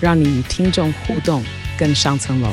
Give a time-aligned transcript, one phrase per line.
[0.00, 1.44] 让你与听众互动
[1.76, 2.48] 更上层楼。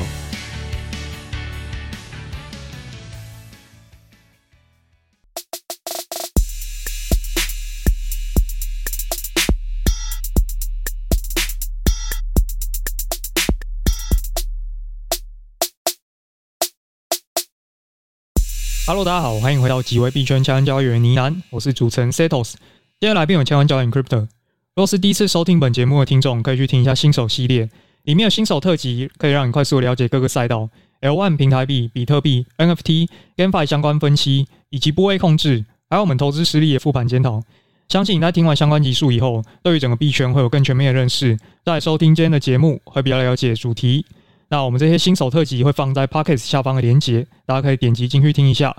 [18.88, 22.54] Hello，大家好，欢迎回到几位币圈千万交易员呢喃，我是主持人 Setos。
[22.98, 24.26] 今天来宾有千万交易员 Crypto。
[24.76, 27.66] 若是第一次收听本节目的听众，可以去听一下新手系列，
[28.02, 30.68] 里面有新手特辑，可以让你快速了解各个赛道、
[31.00, 37.42] L1 平台币、比特币、NFT、GameFi 相关分析，以及部位控制，还有我们投资实力的复盘检讨。
[37.88, 44.04] 相信你在听完相关集数以后，对于整个币圈会有更全面的认识，在收听今天的节目会比较了解主题。
[44.50, 48.76] 那我们这些新手特辑会放在 Podcast 下方的连结，大家可以点击进去听一下。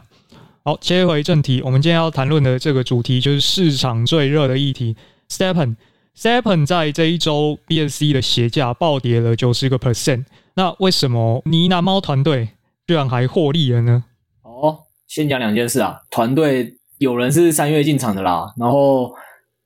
[0.63, 4.95] 好，切回正题，我们今天要谈论的这个主题就是市场最热的议题
[5.29, 10.25] Stepen，Stepen 在这一周 BSC 的鞋价暴跌了九十个 percent。
[10.55, 12.49] 那为什么呢喃猫团队
[12.87, 14.05] 居然还获利了呢？
[14.41, 19.13] 哦，先讲两件事啊，团队有人是三月进场的啦，然后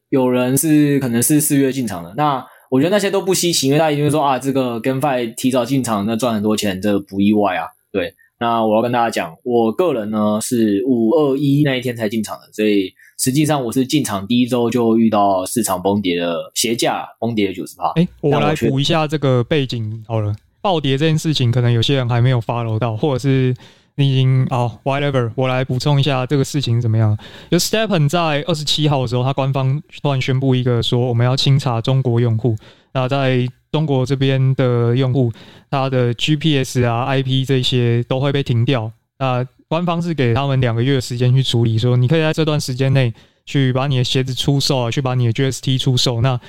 [0.09, 2.13] 有人是可能是四月进场的。
[2.17, 7.67] 那我觉得那些都不稀奇，因为大家一定会说啊，这个 GameFi 提早进场，那赚很多钱，这不意外啊。
[7.91, 17.91] 对，那我要跟大家讲，我个人呢是五二一那一天才进场的，所以实际上我是进场第一周就遇到市场崩跌的鞋价崩跌九十趴。
[17.91, 23.53] 哎，我来补一下这个背景好了，暴跌这件事情，可能有些人还没有 follow 到，或者是。
[23.95, 27.15] 你已经哦，whatever，我来补充一下这个事情怎么样？
[27.51, 32.55] 就 Stepen 在二十七号的时候，他官方突然宣布一个说，我们要清查中国用户。
[32.93, 35.31] 那在中国这边的用户，
[35.69, 38.91] 他的 GPS 啊、IP 这些都会被停掉。
[39.19, 43.13] 那官方是给他们两个月的时间去处理，说你可以在这段时间内
[43.45, 46.21] 去把你的鞋子出售，去把你的 GST 出售。
[46.21, 46.39] 那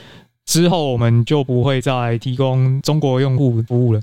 [0.45, 4.01] 之后我们就不会再提供中国用户服务了。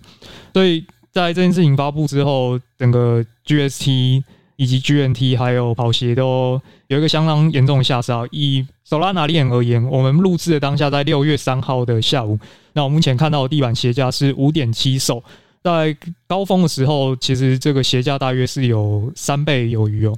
[0.53, 0.85] 所以。
[1.11, 4.23] 在这件事情发布之后，整个 GST
[4.59, 8.27] 以及 GNT 还有跑鞋都有一个相当严重的下杀。
[8.29, 12.37] 以 Solana 链而言，我们录制的当下在六月三号的下午，
[12.73, 15.23] 那我目前看到的地板鞋价是五点七 SOL，
[15.63, 15.95] 在
[16.27, 20.13] 高峰的时候，其实这个鞋价大约是有三倍有余哦。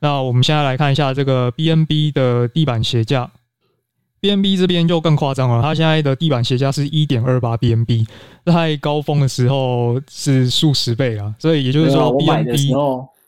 [0.00, 3.30] 那我们现在来看一下这个 BNB 的地板鞋价。
[4.22, 8.06] BNB 这边就更夸张了，它现在的地板鞋价是一点二八 BNB，
[8.46, 12.72] 在高峰的时候是数十倍啊，所以也就是说 BNB，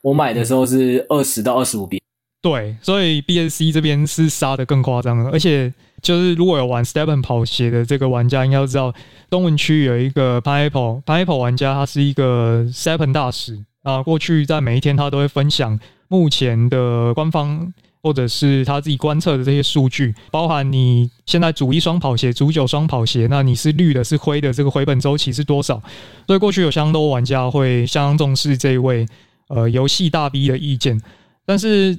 [0.04, 2.02] 我买的时候，是二十到二十五 B，
[2.42, 5.72] 对，所以 BSC 这边是杀的更夸张了，而且
[6.02, 8.92] 就是如果有玩 Stepen 跑鞋的这个玩家，应该都知道
[9.30, 17.72] 东文区有一个 Pineapple，Pineapple 玩家他是一个 Stepen 大使啊，过去在每一天他都会分享目前的官方。
[18.04, 25.82] 或者是他自己观测的这些数据，包含你现在组一双跑鞋，组九双跑鞋，那你是绿的，是灰的，这个回本周期是多少？
[26.26, 29.06] 所以过去有相当多玩家会相当重视这一位
[29.54, 31.00] 呃游戏大 V 的意见，
[31.46, 31.96] 但是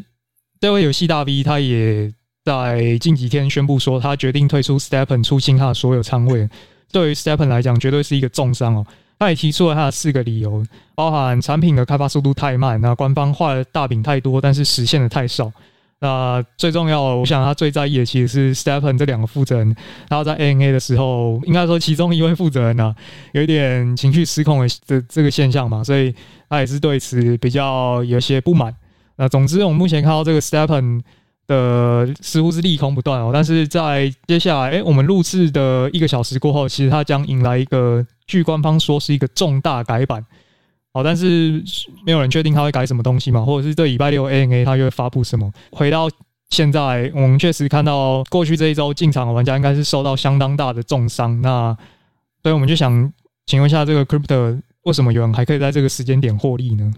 [0.60, 6.48] 这位游戏大 V 他也在近几天宣布说，他决定退出 Stepen，出清他的所有仓位。
[6.92, 8.86] 对于 Stepen 来讲，绝对是一个重伤哦。
[9.18, 10.62] 他也提出了他的四个理由，
[10.94, 15.52] 包含产品的开发速度太慢，那官方画的大饼太多，但是实现的太少。
[16.02, 19.76] 那最重要，我想他最在意的其实是 Stephen 这两个负责人。
[20.10, 22.96] 然后在 ANA 的时候，应该说其中一位负责人呢、啊，
[23.32, 26.14] 有一点情绪失控的这这个现象嘛，所以
[26.50, 28.76] 他也是对此比较有些不满。
[29.16, 31.02] 那总之，我们目前看到这个 Stephen
[31.48, 40.24] 的似乎是利空不断哦，但是在接下来，哎，我们录制的一个小时过后，其实它将迎来一个据官方说是一个重大改版。
[40.96, 41.62] 好，但是
[42.06, 45.52] 没有人确定他会改什么东西嘛，或者是这礼拜六 ANA 他又会发布什么？
[45.74, 46.10] 回到
[46.52, 51.42] 现在，我们确实看到过去这一周进场的玩家应该是受到相当大的重伤。
[51.42, 51.76] 那
[52.42, 53.12] 所以我们就想
[53.46, 56.90] 请问一下，这个 Crypto 为什么有人还可以在这个时间点获利呢？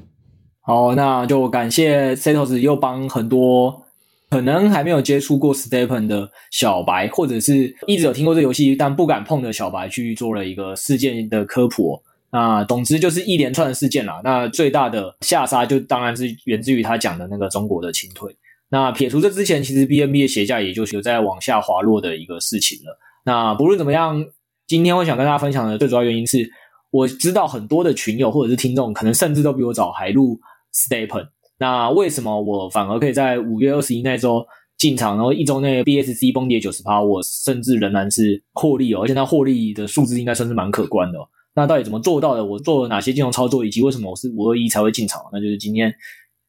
[0.62, 3.82] 好，那就感谢 Setos 又帮很多
[4.30, 12.00] 可能还没有接触过 Stepen 的小白，或者是一直有听过这游戏但不敢碰的小白，去做了一个事件的科普。
[12.32, 14.22] 那总之就是一连串的事件啦。
[14.24, 18.36] 那最大的下杀就当然是源自于他讲的那个中国的清退。
[18.70, 23.00] 那撇除这之前，其实 BNB 的鞋价也就是有在往下滑落的一个事情了。
[23.24, 24.26] 那不论怎么样
[24.68, 26.50] 今天我想跟大家分享的最主要原因是，
[26.92, 30.38] 我知道很多的群友或者是听众，可能甚至都比我早还入
[30.74, 31.28] STEPN。
[31.60, 34.46] 那为什么我反而可以在五月二十一那周
[34.78, 41.28] 进场，然后一周内 BSC 崩跌九十趴，我甚至仍然是获利哦，而且那获利的数字应该算是蛮可观的哦。
[41.58, 42.46] 那到底怎么做到的？
[42.46, 45.24] 我做了哪些金融操作，以及为什么我是五二一才会进场？
[45.34, 45.92] 那就是今天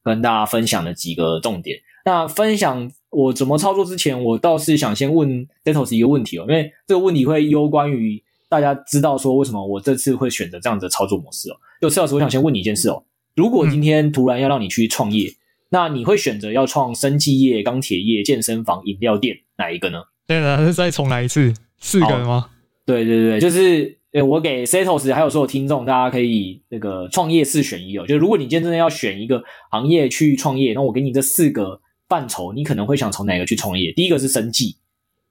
[0.05, 1.79] 跟大家分享的几个重点。
[2.05, 11.57] 那分享我怎么操作之前，我倒是想先问 Detos 一个问题哦，因为这个问题会攸关于大家知道说为什么我这次会选择这样子的操作模式哦。
[11.81, 13.05] 就 Setos，我想先问你一件事哦。
[13.35, 15.37] 如果今天突然要让你去创业，嗯、
[15.71, 20.03] 那你会选择要创生技业、钢铁业、健身房、饮料店哪一个呢？
[20.27, 22.51] 对了，再重来一次，四个吗？
[22.85, 28.07] 对对对，就是我给 Setos 还有所有听众，大家可以那个创业四选一哦。
[28.07, 33.93] 就如果你今天真的要选一个行业去创业，那我给你这四个范畴，你可能会想从哪个去创业？
[33.93, 34.77] 第一个是生计，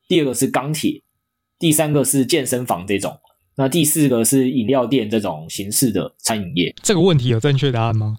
[0.08, 1.02] 第二个是钢铁，
[1.58, 3.18] 第三个是健身房这种。
[3.56, 8.18] 那第四个是饮料店这种形式的餐饮业，这个问题有正确答案吗？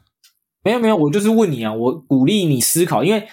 [0.65, 3.29] 没有没有，我就是问你啊，我鼓励你思考，因为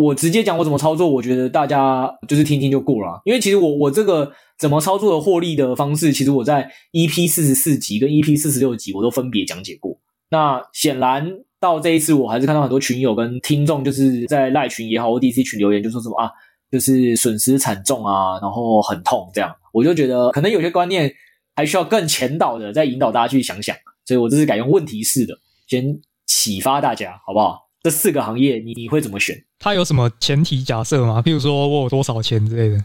[0.00, 3.20] 我直接讲我怎么操作，我觉得大家就是听听就过了。
[3.24, 9.98] 因为其实我我这个怎么操作的获利的方式，其实我在 EP 四十四集跟 EP 四十六集我都分别讲解过。
[10.30, 11.30] 那显然
[11.60, 16.30] 到这一次，我还是看到很多群友跟听众就是在赖群也好或 DC 群留言，就说什么啊，
[16.70, 21.12] 就是损失惨重啊，然后很痛这样，我就觉得可能有些观念。
[21.56, 23.76] 还需要更前导的，再引导大家去想想，
[24.06, 25.34] 所以我这是改用问题式的，
[25.66, 27.69] 先启发大家，好不好？
[27.82, 29.42] 这四个行业你你会怎么选？
[29.58, 31.22] 它有什么前提假设吗？
[31.24, 32.84] 譬如说我有多少钱之类的，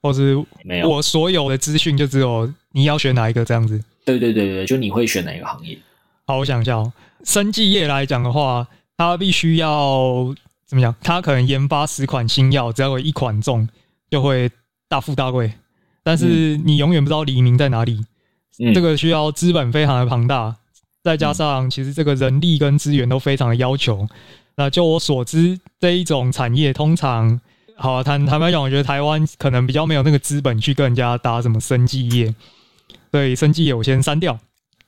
[0.00, 0.88] 或是没有？
[0.88, 3.82] 我所有的资讯就只有你要选哪一个这样子？
[4.04, 5.78] 对对对对，就你会选哪一个行业？
[6.26, 6.92] 好，我想一下哦。
[7.24, 8.66] 生技业来讲的话，
[8.96, 10.34] 它必须要
[10.66, 10.94] 怎么讲？
[11.00, 13.68] 它可能研发十款新药，只要有一款中，
[14.10, 14.50] 就会
[14.88, 15.52] 大富大贵。
[16.04, 18.04] 但是你永远不知道黎明在哪里，
[18.58, 20.56] 嗯、这个需要资本非常的庞大，
[21.02, 24.06] 再加上其实这个人力跟资源都非常的要求。
[24.54, 27.40] 那就我所知，这一种产业通常，
[27.74, 32.34] 好、啊、坦坦白讲，我觉得台湾可能比较没有那个资本去跟人家搭什么生技业，
[33.10, 34.38] 所以生技业我先删掉。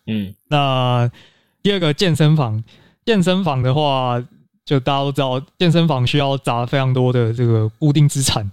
[0.07, 1.11] 嗯，那
[1.63, 2.63] 第二个健身房，
[3.07, 4.23] 健身房的话，
[4.67, 8.51] 就大家都知道，健身房需要砸非常多的这个固定资产。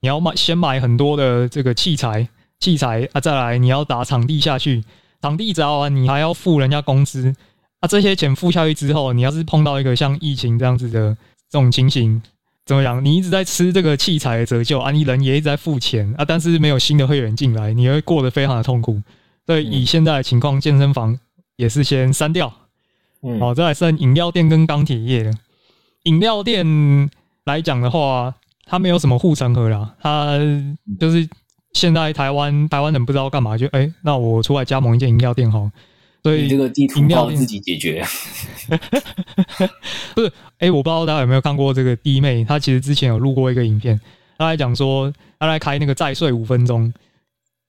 [0.00, 2.28] 你要买先买很多的这个器材，
[2.60, 4.84] 器材啊，再来你要打场地下去，
[5.22, 7.34] 场地砸完你还要付人家工资
[7.80, 11.16] 啊，这些钱付下去之后，你要是碰到一个像疫情这样子的
[11.48, 12.20] 这种情形，
[12.66, 13.02] 怎么讲？
[13.02, 19.00] 你一直在吃这个器材的折旧啊，你人也一直在付钱啊，但是没有新的会员进来，你会过得非常的痛苦。
[19.46, 21.18] 所以以现在的情况，健身房
[21.56, 22.52] 也是先删掉。
[23.22, 25.32] 嗯，好，再来剩饮料店跟钢铁业了。
[26.02, 27.10] 饮料店
[27.44, 28.34] 来讲的话。
[28.64, 30.38] 它没有什么护城河啦，它
[30.98, 31.28] 就是
[31.72, 35.70] 现在台湾台湾人不知道干嘛，就哎、欸，那我出来加盟一间饮料店好，
[36.22, 38.04] 所以这个地图靠自己解决。
[40.14, 40.28] 不是，
[40.58, 44.00] 哎、欸，我不知道大家有没有看过这个弟妹，她其实之前有录过一个影片，
[44.38, 46.92] 她来讲说她来开那个再睡五分钟。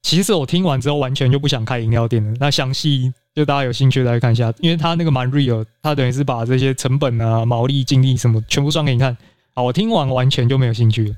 [0.04, 2.34] 其实我听完之后完全就不想开饮料店了。
[2.38, 9.18] 那详细就大家有兴趣来看一下，因为他那个蛮 real，他等于是把这些成本啊、毛利、净利什么全部算给你看。
[9.56, 11.16] 好，我听完完全就没有兴趣了。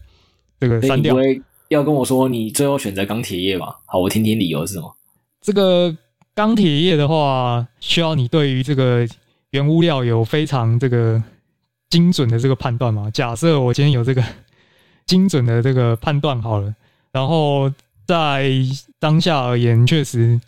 [0.59, 1.15] 这个删掉。
[1.69, 3.75] 要跟我说你最后选择钢铁业嘛？
[3.85, 4.95] 好，我听听理由是什么。
[5.41, 5.95] 这个
[6.33, 9.07] 钢铁业的话，需要你对于这个
[9.51, 11.21] 原物料有非常这个
[11.89, 13.09] 精准的这个判断嘛？
[13.11, 14.23] 假设我今天有这个
[15.05, 16.73] 精准的这个判断好了，
[17.11, 17.71] 然后
[18.05, 18.51] 在
[18.99, 20.39] 当下而言，确实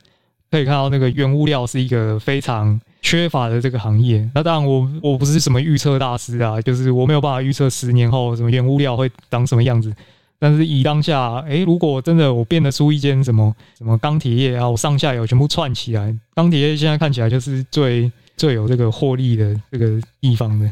[0.52, 2.80] 可以看到那个原物料是一个非常。
[3.00, 9.96] 缺乏的这个行业，那当然我我不是什么预测大师啊，就是我没有办法预测十年后什么原物料会长什么样子。
[10.40, 20.70] 但是以当下，诶、欸，如果真的我变得出一间什么什么钢铁业啊，我上下游全部串起来，钢铁业现在看起来就是最最有这个获利的这个地方的。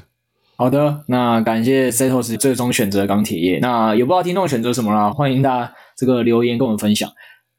[0.58, 3.60] 好的，那感谢 Setos 最终选择钢铁业。
[3.60, 7.12] 那也不知道听众选择什么啦，欢迎大家这个留言跟我们分享。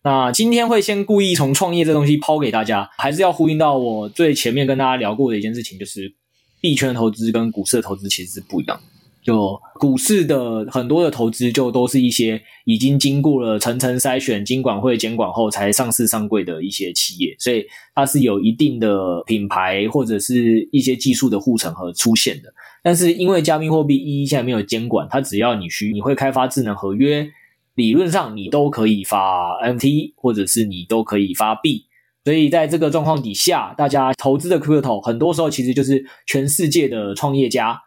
[0.03, 6.15] 那今天会先故意从创业这东西抛给大家，还是要呼应到我最前面跟大家聊过的一件事情，就是
[6.61, 8.81] 币圈的投资跟股市的投资其实是不一样。
[9.27, 22.55] 就股市的很多的投资，就都是一些已经经过了层层筛选、金管会监管后才上市上柜的一些企业，所以它是有一定的品牌或者是一些技术的护城河出现的。
[22.85, 27.29] 但是因为加密货币一现在没有监管，它只要你需你会开发智能合约。
[27.75, 31.85] 理论上你都可以发 M T，或者是你都可以发币，
[32.25, 37.79] 所以在这个状况底下，大家投资的 Crypto 很多时候其实就是全世界的创业家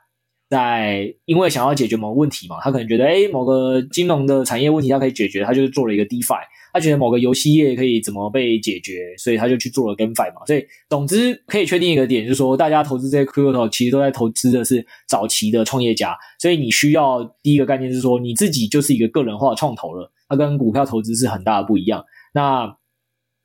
[0.50, 6.41] 在因为想要解决某个问题嘛，他可能觉得，哎，某个金融的产业问题他可以解决，他就做了一个 DeFi。
[6.72, 10.46] 他觉得某个游戏业可以怎么被解决，所以他就去做了 GameFi 嘛。
[10.46, 16.15] 所以总之可以确定一个点，就是说大家投资这些 Crypto 其实都在投资的是早期的创业家。
[16.38, 22.06] 所以你需要第一个概念是说，你自己就是一个个人化创投了，它跟股票投资是很大的不一样。
[22.36, 22.77] 那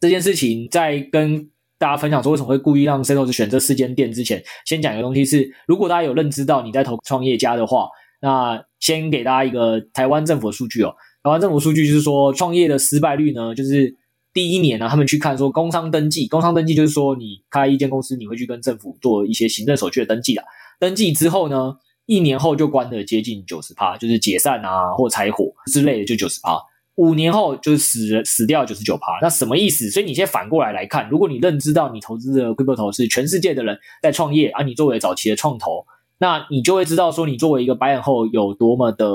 [0.01, 1.49] 这件事情在跟
[1.85, 7.88] 大家分享说为什么会故意让 Setos 选这四间店之前，先讲一个东西是，如果大家有认知到你在投创业家的话，
[8.23, 10.95] 那先给大家一个台湾政府的数据哦。
[11.23, 13.95] 台湾政府数据就是说，创业的失败率呢，就是
[14.33, 20.43] 第一年呢、啊，他们去看说工商登记，工商登记就是说你开一间公司，你会去跟政府做一些行政手续的登记啦。
[20.81, 21.75] 登记之后呢，
[22.07, 26.59] 一年后就关的接近九十趴，就是解散啊或拆伙之类的就九十趴。
[26.97, 29.19] 五年后就是死死掉九十九趴。
[29.21, 29.91] 那什么意思？
[29.91, 35.85] 所以你先反过来来看，如果你认知到你投资的 Crypto 投是全世界的人在创业，而、啊、你作为早期的创投，
[36.19, 39.09] 那你就会知道说你作为一个白眼后有多么的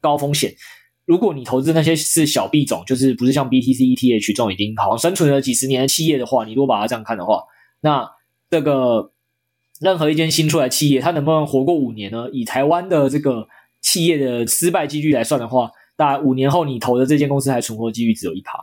[0.00, 0.54] 高风险。
[1.06, 7.42] 如果你投资那些是小币种，就是不是像 BTC、ETH 这种已经好像生存了几十年的企业的话，你如果把它这样看的话，
[7.80, 8.10] 那
[8.50, 9.12] 这个
[9.80, 12.28] 任何一间新出来企业，它能不能活过五年呢？
[12.32, 13.48] 以台湾的这个
[13.82, 18.58] 企业的失败几率来算的话，大五年后你投的这间公司还存活几率只有一趴，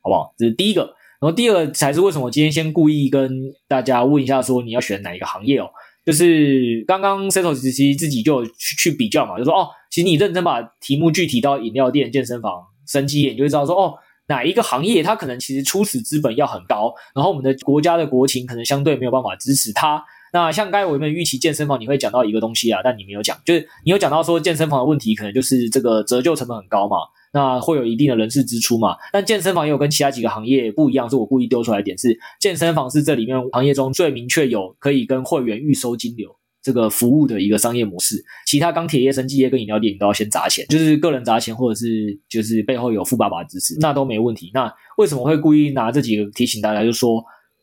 [0.00, 0.34] 好不好？
[0.36, 0.94] 这是第一个。
[1.20, 5.70] 然后第二个才是为什么今天先故意跟大家问一下，说你要选哪一个行业哦？
[6.04, 9.68] 就是刚刚 Setos 其实自己就去去比较嘛，就说哦。
[9.88, 13.94] 其实你认真把题目具体到饮料店、健身房、生技业，你就会知道说哦，
[14.26, 20.02] 哪一个行业它可能其实初始资本要很高，然后我们的国家的国情可能相对没有办法支持它。
[20.32, 26.96] 那像刚才我们预期健身房，你会讲到一个东西啊，但你没有讲，就是你有讲到说健身房的问题可能就是这个折旧成本很高嘛，
[27.32, 28.96] 那会有一定的人事支出嘛。
[29.12, 36.34] 但健身房也有跟其他几个行业不一样，是我故意丢出来的点是，健身房是这里面行业中最明确有可以跟会员预收金流。
[36.64, 44.48] 这个服务的一个商业模式，其他钢铁业、生技业跟饮料店你都要先砸钱，就是个人砸钱，或者是就是背后有富爸爸支持，那都没问题。
[44.54, 46.84] 那为什么会故意拿这几个提醒大家？
[46.84, 47.20] 就说，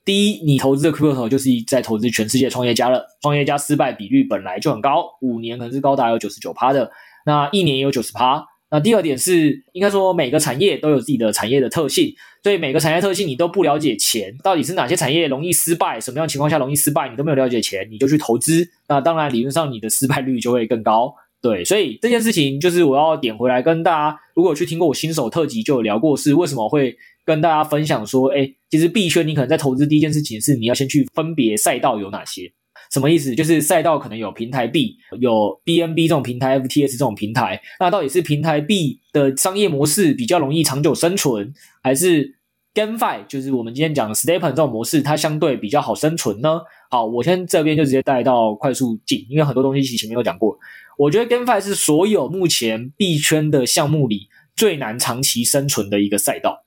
[0.10, 6.90] 第一，你投资的 Crypto 就是在投资全世界创业家了，创业家失败比率本来就很高，五年可能是高达有九十九趴的，
[7.28, 8.44] 那一年也有九十趴。
[8.72, 12.12] 那第二点是，应该说每个产业都有自己的产业的特性，
[12.42, 21.14] 所以每个产业特性你都不了解钱到底是哪些产业容易失败，什么样情况下容易失败，你都没有了解钱，你就去投资，那当然理论上你的失败率就会更高。
[21.40, 26.98] 对，所以这件事情就是我要点回来跟大家，如果有去听过我新手特辑就有聊过，是为什么会
[27.30, 32.52] 跟大家分享说，哎，其实币圈你可能在投资第一件事情是你要先去分别赛道有哪些。
[32.92, 33.36] 什么意思？
[33.36, 37.62] 就是赛道可能有平台币，有 BNB 这种平台，FTS 这种平台。
[37.80, 42.34] 那到底是平台币的商业模式比较容易长久生存，还是
[42.74, 46.62] GameFi，就是我们今天讲的 StepN 这种模式，它相对比较好生存呢？
[46.90, 50.58] 好，我先这边就直接带到快速进，因为很多东西前面有讲过。
[50.98, 56.66] 我觉得 GameFi 是所有目前币圈的项目里最难长期生存的一个赛道。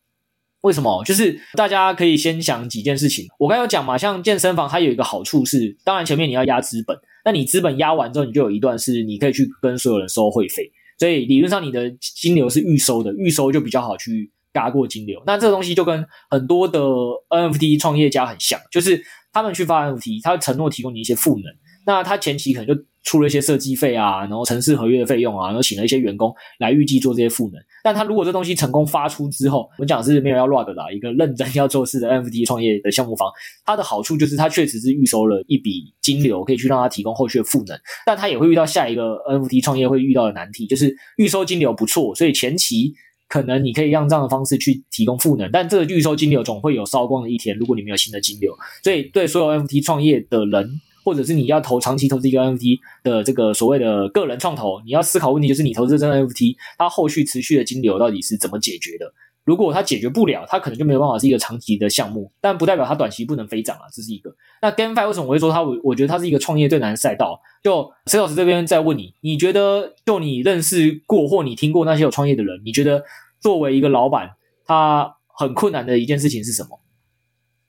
[0.63, 1.05] 为什么？
[1.05, 3.27] 就是大家可以先想几件事情。
[3.39, 15.23] 我刚有讲嘛，像健身房，它有一个好处是，当然前面你要压资本，那你资本压完之后，你就有一段是你可以去跟所有人收会费，所以理论上你的金流是预收的，预收就比较好去嘎过金流。
[15.27, 16.81] 那这个东西就跟很多的
[17.29, 19.03] NFT 创业家很像，就是
[19.33, 21.53] 他们去发 NFT，他承诺提供你一些赋能，
[21.87, 22.83] 那他前期可能就。
[23.05, 27.61] 出了一些设计费啊，然后城市合约的费用啊，然后请了一些员工来预计做这些赋能。
[27.83, 33.29] 但他如果这东西成功发出之后，我讲是没有要 rug 的，一个认真要做事的 NFT 创业的项目方，
[33.65, 37.77] 它的好处就是它确实是预收了一笔金流，可以去让他提供后续的赋能。
[38.07, 42.95] 但他也会遇到下一个 NFT 创业会遇到的难题，就是预收金流不错，所以前期
[43.29, 48.57] 可能你可以让这样的方式去提供赋能，但这个预收金流总会有烧光的一天，如果你没有新的金流。
[48.85, 50.81] 所以对所有 NFT 创业的人。
[51.05, 59.13] 或者是你要投长期投资一个 NFT 的这个所谓的个人创投，你要思考问题就是你投资这个 NFT，它后续持续的金流到底是怎么解决的？
[59.45, 64.33] 如果它解决不了，它可能就没有办法是一个长期的项目，但不代表它短期不能飞涨啊，这是一个。
[64.61, 65.61] 那 GameFi 为什么我会说它？
[65.61, 67.41] 我我觉得它是一个创业最难的赛道。
[67.61, 73.03] 就 C 老师这边再问你，你觉得就你认识过或你听过那些有创业的人，你觉得
[73.41, 74.31] 作为一个老板，
[74.65, 76.79] 他很困难的一件事情是什么？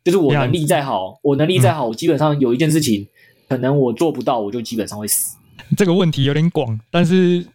[0.04, 3.08] 就是我能力再好，我能力再好，我基本上有一件事情。
[3.54, 5.38] 可能我做不到，我就基本上会死。
[5.78, 7.46] 这个问题有点广，但是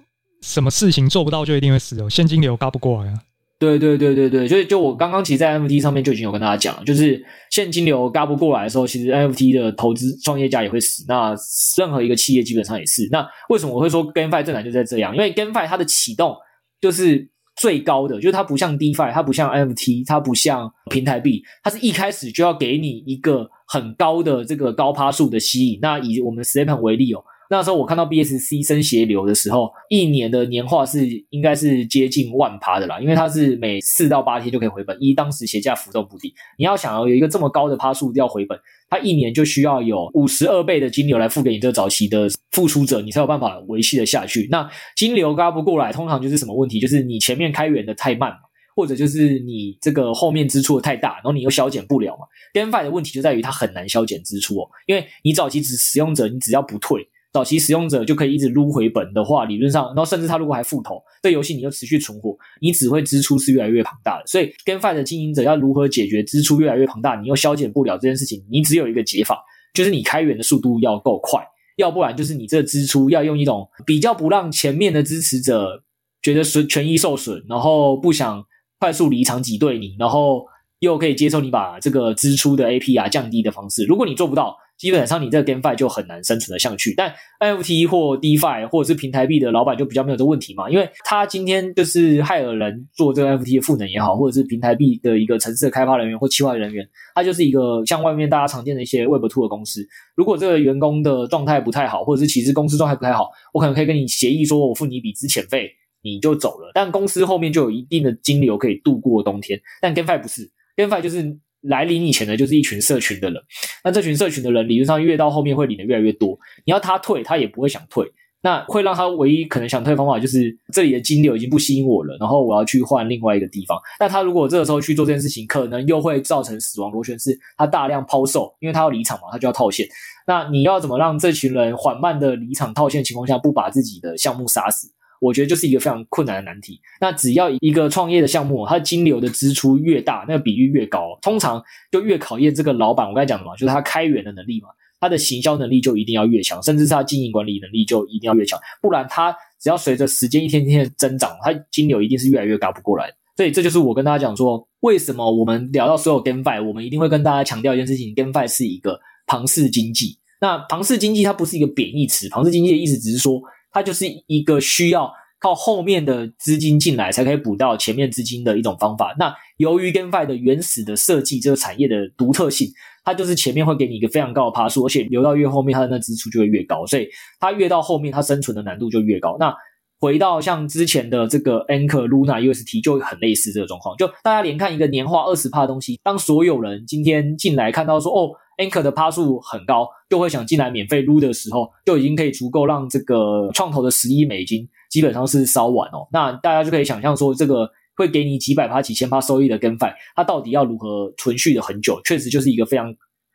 [0.42, 2.08] 什么事情做不到就一定会死哦？
[2.08, 3.18] 现金流嘎不过来啊？
[3.58, 11.04] 对对对对对，就就我刚刚其实，在 NFT 上面就已经有跟大家讲了，就是现金流嘎不过来的时候，其实 NFT 的投资创业家也会死。
[11.08, 11.34] 那
[11.76, 13.08] 任何一个企业基本上也是。
[13.10, 15.12] 那为什么我会说 GameFi 正难就在这样？
[15.12, 16.36] 因为 GameFi 它的启动
[16.80, 17.28] 就是
[17.58, 23.50] 最高的，就是它不像 DeFi，它不像 NFT，它不像平台币，它是一开始就要给你一个。
[23.70, 36.34] 很高的这个高趴数的吸引，那以我们 s t e p e n 为例哦，那时候我看到 BSC 生协流的时候，一年的年化是应该是接近万趴的啦，因为它是每四到八天就可以回本，一当时鞋价浮动不低。
[36.58, 38.58] 你要想要有一个这么高的趴数要回本，
[38.90, 44.46] 它一年就需要有五十二倍的金流来付给你这个早期的付出者，你才有办法维系的下去。
[44.50, 46.78] 那金流轧不过来，通常就是什么问题？
[46.78, 48.38] 就是你前面开源的太慢嘛，
[48.76, 52.26] 或者就是你这个后面支出的太大，然后你又削减不了嘛。
[52.52, 57.08] GameFi 的问题就在于它很难削减支出哦，因为你早期只使用者，你只要不退。
[57.32, 64.26] 早期使用者就可以一直撸回本的话，理论上，然后甚至他如果还复投，这游戏你又持续存活，你只会支出是越来越庞大的。
[64.26, 69.42] 所以，GameFi 的经营者要如何解决支出越来越庞大，你又消减不了这件事情，你只有一个解法，
[69.74, 71.44] 就是你开源的速度要够快，
[71.76, 75.84] 要不然就是你这支出要用一种比较不让前面的支持者
[76.22, 78.42] 觉得损权益受损，然后不想
[78.78, 80.46] 快速离场挤兑你，然后
[80.78, 83.84] 又可以接受你把这个支出的 APR 降低的方式。
[83.84, 99.84] 如果你做不到，基本上你这个 GameFi 就很难生存的下去，但 NFT 或 DeFi 或者是平台币的老板就比较没有这问题嘛，因为他今天就是害了人做这个 NFT 的赋能也好，或者是平台币的一个城市的开发人员或企划人员，他就是一个像外面大家常见的一些 Web2 的公司。
[100.14, 105.68] 如果这个员工的状态不太好，或者是其实公司状态不太好，我可能可以跟你协议说，我付你一笔资遣费，
[106.02, 109.60] 你就走了，但公司后面就有一定的金流可以度过冬天。
[109.80, 111.36] 但 GameFi 不是，GameFi 就是。
[111.62, 113.42] 来领你钱的就是一群社群的人，
[113.84, 116.38] 那这群社群的人理论上越到后面会领的越来越多。
[116.64, 118.06] 你要他退，他也不会想退。
[118.40, 123.76] 那会让他唯一可能想退的方法就是这里的金流已经不吸引我了，然后我要去换另外一个地方。
[123.98, 129.88] 那他如果这个时候去做这件事情，可能又会造成死亡螺旋，是他大量抛售，因为他要离场嘛，他就要套现。
[130.24, 134.88] 那你要怎么让这群人缓慢的离场套现情况下，不把自己的项目杀死？
[135.20, 136.80] 我觉得就是一个非常困难的难题。
[137.00, 143.08] 那只要一个创业的项目，它的金流的支出越大，那个比率越高，通常就越考验这个老板。
[143.08, 144.68] 我刚才讲的嘛，就是他开源的能力嘛，
[145.00, 148.58] 他的行销能力就一定要越强，甚至是他经营管理能力就一定要越强。
[148.80, 153.12] 不然，他只要随着时间一天天的增长，他金流一定是越来越搞不过来。
[153.36, 160.18] 所以，这就是我跟大家讲说，为什么我们聊到所有 GameFi，我们一定会跟大家强调一件事情：GameFi 是一个庞氏经济。
[160.40, 163.40] 那庞氏经济它不是一个贬义词，庞氏经济的意思只是说。
[163.78, 169.14] 它就是一个需要靠后面的资金进来才可以补到前面资金的一种方法。
[169.20, 172.68] 那由于 GameFi 的原始的设计，这个产业的独特性，
[173.04, 177.06] 它就是前面会给你一个非常高的趴数，而且流到越后面，它的那支出就会越高，所以
[177.38, 179.36] 它越到后面，它生存的难度就越高。
[179.38, 179.54] 那
[180.00, 188.32] 回到像之前的这个 Anchor Luna UST 就很类似这个状况，就大家连看一个年化二十趴的东西，当所有人今天进来看到说哦。
[188.58, 196.08] Anchor 的趴数很高，就会想进来免费撸的时候，就已经可以足够让这个创投的十亿美金基本上是烧完哦。
[196.12, 202.92] 那大家就可以想象说，这个会给你几百趴、几千趴收益的 GameFi，它到底要如何存续的很久，确实就是一个非常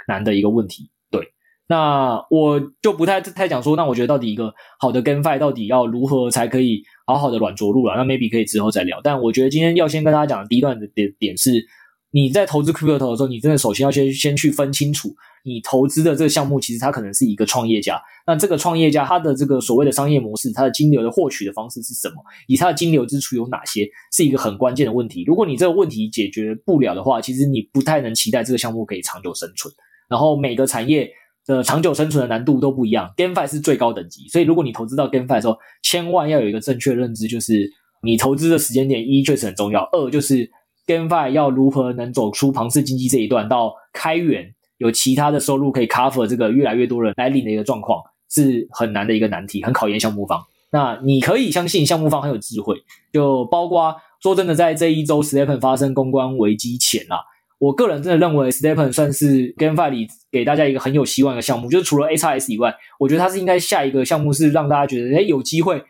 [0.09, 0.89] 难的一个问题。
[1.09, 1.25] 对，
[1.69, 7.95] 那我就不太太讲说，那我觉得到底一个好的 GameFi 到底要如何才可以好好的软着陆了？
[7.95, 8.99] 那 maybe 可以之后再聊。
[9.01, 11.65] 但我觉得今天要先跟大家讲的第一段的点点是。
[12.13, 17.99] 你在投资 Crypto 的时候，你真的首先要先先去分清楚，你投资的这个项目其实它可能是一个创业家。
[18.27, 22.17] 那这个创业家他的这个所谓的商业模式，他的金流的获取的方式是什么？
[22.45, 25.23] 以他的金流支出有哪些，是一个很关键的问题。
[25.25, 29.73] 如果你这个问题解决不了的话，其实你不太能期待这个项目可以长久生存。
[30.07, 31.09] 然后每个产业
[31.47, 34.27] 的长久生存的难度都不一样，GameFi 是最高等级。
[34.27, 37.67] 所以如果你投资到 GameFi 的时候，千万要有一个正确认知，就是
[38.03, 40.51] 你投资的时间点一确实很重要，二就是。
[40.85, 50.41] GameFi 要如何能走出庞氏经济这一段，到开源有其他的收入可以 cover 这个越来越多人来领的一个状况，是很难的一个难题，很考验项目方。
[50.71, 52.75] 那你可以相信项目方很有智慧，
[53.11, 57.17] 就包括说真的，在这一周 STEPN 发生公关危机前啊，
[57.59, 65.83] 我个人真的认为 STEPN 算是 GameFi 里给大家一个很有希望的项目，就是除了 XRS 以外，我觉得它是应该下一个项目是让大家觉得诶有机会。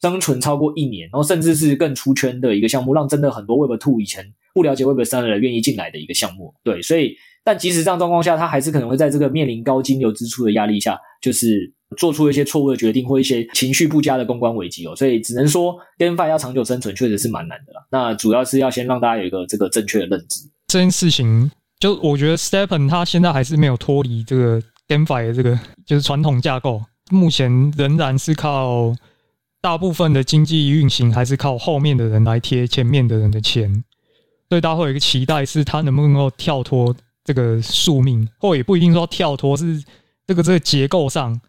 [0.00, 6.54] 生存超过一年，然后甚至是更出圈的一个项目，让真的很多 Web Two 以前不了解 Web 三的人愿意进来的一个项目。
[6.62, 14.94] 对，所以但即使这样状况下，他还是可能会在这个面临高金流支出的压力下，就是做出一些错误的决定或一些情绪不佳的公关危机哦。
[14.94, 17.80] 所以只能说，GameFi 要长久生存确实是蛮难的啦。
[17.90, 20.48] 那主要是要先让大家有一个这个正确的认知。
[20.68, 28.94] 这件事情，就我觉得 Stepen 他现在还是没有脱离这个 GameFi 的这个就是传统架构，目前仍然是靠。
[29.60, 33.84] 大部分的经济运行还是靠后面的人来贴前面的人的钱，
[34.48, 36.94] 所以大家会有一个期待，是他能不能够跳脱
[37.24, 39.82] 这个宿命，或也不一定说跳脱，是
[40.26, 41.40] 这个这个结构上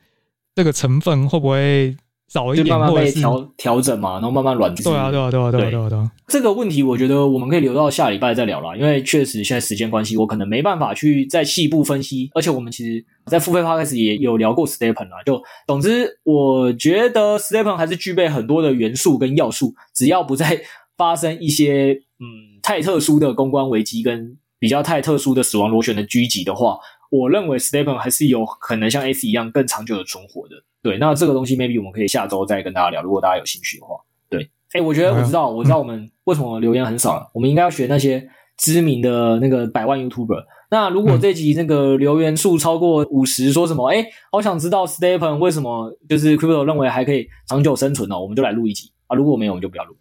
[0.56, 1.96] 这个成分会不会
[2.30, 4.74] 少一点，慢慢被调调调整嘛，然后慢慢软。
[4.76, 6.12] 对啊，对啊，对啊，对啊，对啊，对啊。
[6.28, 12.30] 这个问题我觉得我们可以留到下礼拜再聊啦，因为确实现在时间关系，我可能没办法去再细部分析。
[12.36, 15.24] 而且我们其实，在付费 podcast 也有聊过 Stepen 啦。
[15.26, 20.62] 就总之，我觉得 Stepen 还是具备很多的元素跟要素，只要不再
[20.96, 26.78] 发生一些嗯太特殊的公关危机跟比较太特殊的死亡螺旋的狙击的话，
[27.10, 30.58] 我认为 Stepen 还是有可能像 ACE 一样更长久的存活的。
[30.82, 33.96] 对，那这个东西 maybe 我们可以下周再跟大家聊，如果大家有兴趣的话。
[34.30, 37.30] 对，哎，我觉得我知道，我知道我们为什么留言很少了。
[37.34, 40.44] 我们应该要学那些知名的那个百万 YouTuber。
[40.72, 43.90] 那如果这集那个留言数超过五十，说什么？
[43.90, 48.20] 哎，好想知道 Stepen 为什么就是 Crypto 认为还可以长久生存呢？
[48.20, 49.16] 我们就来录一集啊！
[49.16, 49.98] 如果没有，我们就不要录。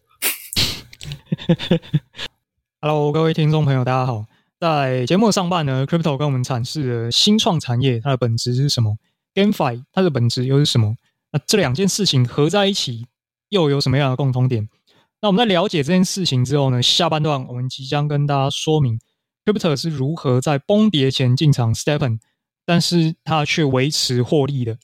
[2.83, 4.27] Hello，各位听众朋友，大家好。
[4.61, 8.99] 在节目上半呢，Crypto 跟我们阐释了新创产业它的本质是什么。
[9.35, 10.97] GameFi 它的本质又是什么？
[11.33, 13.07] 那这两件事情合在一起
[13.51, 14.69] 又有什么样的共通点？
[15.21, 18.99] 那我们在了解这件事情之后呢，下半段我们即将跟大家说明
[19.45, 22.19] Crypto 是如何在崩跌前进场 STEPN，
[22.65, 24.79] 但是它却维持获利的。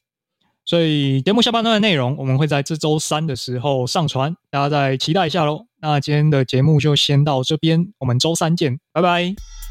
[0.67, 5.67] 所以节目下半段的内容我们会在这周三的时候上传，大家再期待一下喽。
[5.81, 9.64] 那今天的节目就先到这边，我们周三见，拜拜。